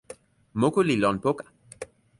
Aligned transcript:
moku 0.59 0.79
li 0.87 0.95
lon 1.03 1.17
poka. 1.23 1.45